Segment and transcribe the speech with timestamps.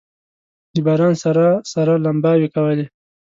[0.73, 2.85] د باران سره سره لمباوې کولې.